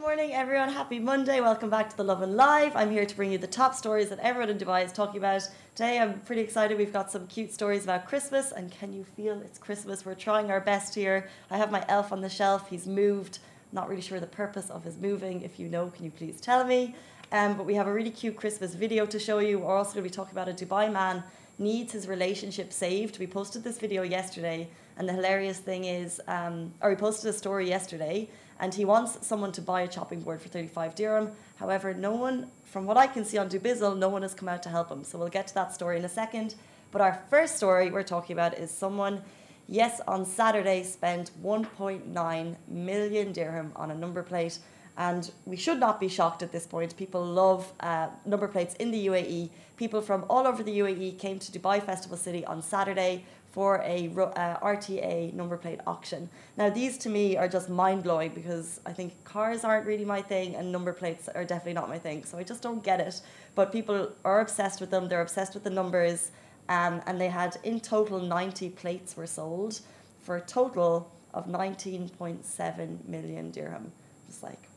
[0.00, 0.70] morning, everyone.
[0.70, 1.42] Happy Monday.
[1.42, 2.74] Welcome back to the Lovin Live.
[2.74, 5.46] I'm here to bring you the top stories that everyone in Dubai is talking about.
[5.74, 6.78] Today, I'm pretty excited.
[6.78, 10.06] We've got some cute stories about Christmas, and can you feel it's Christmas?
[10.06, 11.28] We're trying our best here.
[11.50, 12.70] I have my elf on the shelf.
[12.70, 13.40] He's moved.
[13.72, 15.42] Not really sure the purpose of his moving.
[15.42, 16.94] If you know, can you please tell me?
[17.30, 19.58] Um, but we have a really cute Christmas video to show you.
[19.58, 21.22] We're also going to be talking about a Dubai man
[21.58, 23.18] needs his relationship saved.
[23.18, 27.34] We posted this video yesterday, and the hilarious thing is, um, or we posted a
[27.34, 28.30] story yesterday,
[28.60, 31.32] and he wants someone to buy a chopping board for 35 dirham.
[31.56, 34.62] However, no one, from what I can see on Dubizzle, no one has come out
[34.64, 35.02] to help him.
[35.02, 36.54] So we'll get to that story in a second.
[36.92, 39.22] But our first story we're talking about is someone,
[39.66, 44.58] yes, on Saturday spent 1.9 million dirham on a number plate.
[44.98, 46.94] And we should not be shocked at this point.
[46.98, 49.48] People love uh, number plates in the UAE.
[49.78, 54.08] People from all over the UAE came to Dubai Festival City on Saturday for a
[54.08, 56.28] uh, RTA number plate auction.
[56.56, 60.22] Now, these to me are just mind blowing because I think cars aren't really my
[60.22, 62.24] thing and number plates are definitely not my thing.
[62.24, 63.20] So I just don't get it.
[63.56, 66.30] But people are obsessed with them, they're obsessed with the numbers.
[66.68, 69.80] Um, and they had in total 90 plates were sold
[70.20, 73.90] for a total of 19.7 million dirham.
[74.28, 74.68] Just like,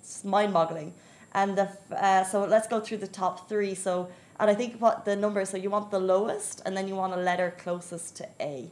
[0.00, 0.94] it's mind boggling.
[1.32, 3.74] And the, uh, so let's go through the top three.
[3.74, 4.08] So
[4.40, 7.12] and I think what the number, so you want the lowest and then you want
[7.12, 8.70] a letter closest to A.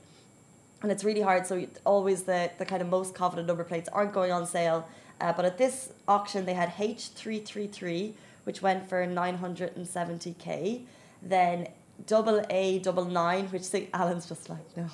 [0.83, 4.13] And it's really hard, so always the, the kind of most coveted number plates aren't
[4.13, 4.87] going on sale.
[5.21, 8.13] Uh, but at this auction, they had H333,
[8.45, 10.83] which went for 970k.
[11.23, 11.69] Then
[12.07, 14.87] double A double nine, which say, Alan's just like, no,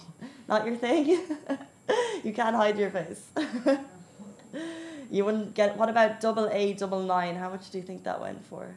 [0.49, 1.09] not your thing.
[2.25, 3.27] you can't hide your face.
[5.11, 7.35] you wouldn't get, what about double A double nine?
[7.35, 8.75] How much do you think that went for?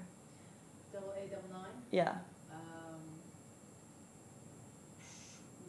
[1.91, 2.15] Yeah.
[2.51, 2.99] Um,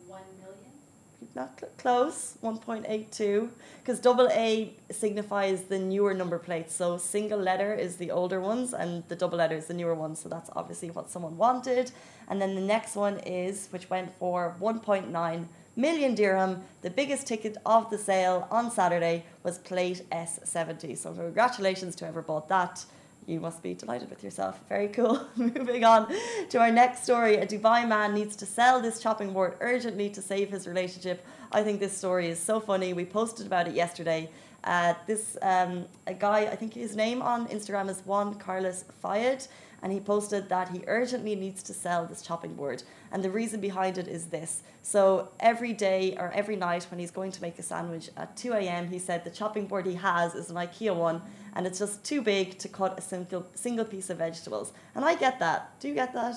[0.07, 1.35] one million?
[1.35, 3.49] Not cl- close, 1.82.
[3.81, 6.75] Because double A signifies the newer number plates.
[6.75, 10.19] So single letter is the older ones, and the double letter is the newer ones.
[10.21, 11.93] So that's obviously what someone wanted.
[12.29, 15.47] And then the next one is, which went for 1.9
[15.77, 16.63] million dirham.
[16.83, 20.97] The biggest ticket of the sale on Saturday was plate S70.
[20.97, 22.85] So congratulations to whoever bought that
[23.27, 24.61] you must be delighted with yourself.
[24.69, 25.21] Very cool.
[25.37, 26.13] Moving on
[26.51, 27.37] to our next story.
[27.37, 31.27] A Dubai man needs to sell this chopping board urgently to save his relationship.
[31.51, 32.93] I think this story is so funny.
[32.93, 34.31] We posted about it yesterday.
[34.67, 39.47] Uh, this um, a guy, I think his name on Instagram is Juan Carlos Fayed,
[39.81, 42.83] and he posted that he urgently needs to sell this chopping board.
[43.13, 44.63] And the reason behind it is this.
[44.83, 48.55] So every day or every night when he's going to make a sandwich at 2
[48.55, 51.23] a.m., he said the chopping board he has is an IKEA one
[51.57, 54.73] and it's just too big to cut a single single piece of vegetables.
[54.95, 55.79] And I get that.
[55.81, 56.37] Do you get that?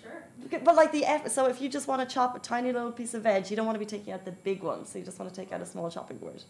[0.00, 0.60] Sure.
[0.64, 3.14] But like the F, so if you just want to chop a tiny little piece
[3.14, 4.84] of veg, you don't want to be taking out the big one.
[4.84, 6.42] So you just want to take out a small chopping board.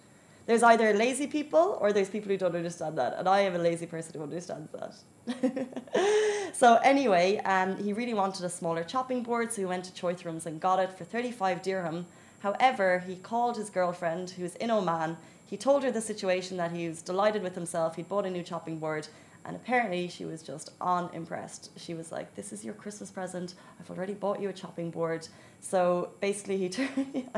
[0.47, 3.59] There's either lazy people or there's people who don't understand that, and I am a
[3.59, 6.55] lazy person who understands that.
[6.55, 10.47] so anyway, um, he really wanted a smaller chopping board, so he went to Choithrams
[10.47, 12.07] and got it for 35 dirham.
[12.41, 16.89] However, he called his girlfriend, who's in Oman, he told her the situation that he
[16.89, 17.97] was delighted with himself.
[17.97, 19.07] He'd bought a new chopping board,
[19.45, 21.71] and apparently she was just unimpressed.
[21.79, 23.55] She was like, "This is your Christmas present.
[23.79, 25.29] I've already bought you a chopping board."
[25.61, 27.29] So basically, he turned.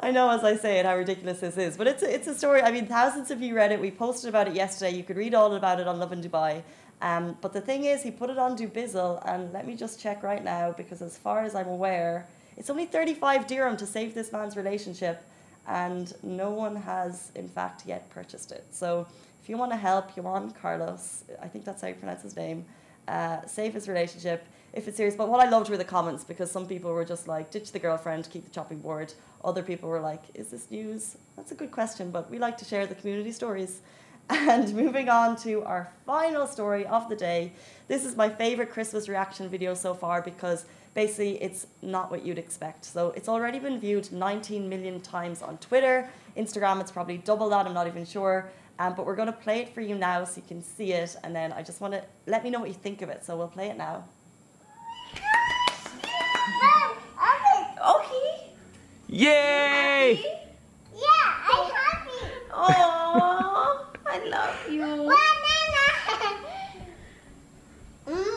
[0.06, 2.34] I know as I say it how ridiculous this is, but it's a, it's a
[2.34, 2.62] story.
[2.62, 3.80] I mean, thousands of you read it.
[3.80, 4.96] We posted about it yesterday.
[4.96, 6.62] You could read all about it on Lovin Dubai.
[7.02, 10.22] Um, but the thing is, he put it on Dubizzle, and let me just check
[10.22, 14.32] right now because, as far as I'm aware, it's only 35 dirham to save this
[14.32, 15.24] man's relationship
[15.66, 18.66] and no one has in fact yet purchased it.
[18.70, 19.06] So
[19.42, 22.64] if you want to help Juan Carlos, I think that's how you pronounce his name,
[23.08, 25.14] uh, his relationship if it's serious.
[25.14, 27.78] But what I loved were the comments because some people were just like, ditch the
[27.78, 29.12] girlfriend, keep the chopping board.
[29.44, 31.16] Other people were like, is this news?
[31.36, 33.80] That's a good question, but we like to share the community stories.
[34.32, 37.52] And moving on to our final story of the day.
[37.88, 42.38] This is my favorite Christmas reaction video so far because basically it's not what you'd
[42.38, 42.84] expect.
[42.84, 46.08] So it's already been viewed 19 million times on Twitter.
[46.36, 48.48] Instagram, it's probably double that, I'm not even sure.
[48.80, 51.14] Um, but we're going to play it for you now so you can see it.
[51.22, 53.22] And then I just want to let me know what you think of it.
[53.22, 54.04] So we'll play it now.
[57.80, 58.52] Okay.
[59.08, 60.12] Yay!
[60.94, 61.02] Yeah,
[61.52, 62.26] I'm happy.
[62.52, 64.80] Oh, I love you.
[64.86, 65.86] Banana.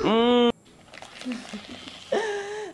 [0.03, 0.51] mm.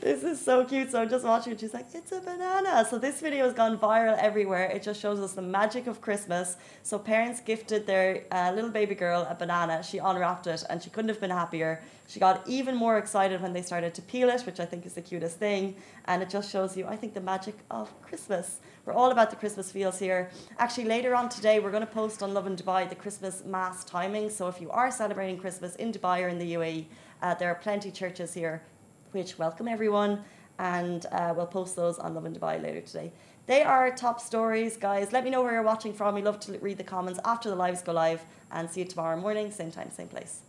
[0.02, 0.90] This is so cute.
[0.90, 1.60] So I'm just watching it.
[1.60, 2.84] She's like, it's a banana.
[2.90, 4.66] So this video has gone viral everywhere.
[4.76, 6.58] It just shows us the magic of Christmas.
[6.82, 9.84] So parents gifted their uh, little baby girl a banana.
[9.84, 11.84] She unwrapped it and she couldn't have been happier.
[12.08, 14.94] She got even more excited when they started to peel it, which I think is
[14.94, 15.76] the cutest thing.
[16.06, 18.60] And it just shows you, I think, the magic of Christmas.
[18.86, 20.32] We're all about the Christmas feels here.
[20.58, 24.32] Actually, later on today, we're going to post on Lovin Dubai the Christmas mass timing.
[24.32, 26.86] So if you are celebrating Christmas in Dubai or in the UAE,
[27.22, 28.64] uh, there are plenty churches here
[29.12, 30.24] which welcome everyone.
[30.60, 33.12] And uh, we'll post those on Lovin Dubai later today.
[33.48, 35.12] They are top stories, guys.
[35.12, 36.14] Let me know where you're watching from.
[36.14, 38.22] We love to read the comments after the lives go live.
[38.52, 40.42] And see you tomorrow morning, same time, same place.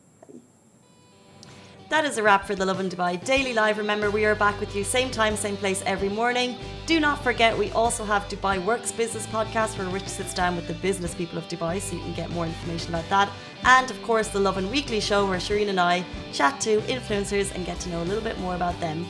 [1.90, 3.78] That is a wrap for the Lovin Dubai Daily Live.
[3.78, 6.56] Remember, we are back with you same time, same place every morning.
[6.86, 10.68] Do not forget, we also have Dubai Works Business Podcast where Rich sits down with
[10.68, 13.28] the business people of Dubai so you can get more information about that.
[13.64, 17.66] And of course, the Lovin Weekly Show where Shireen and I chat to influencers and
[17.66, 19.04] get to know a little bit more about them.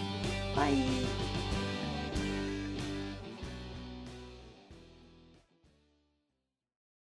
[0.54, 1.29] 欢迎。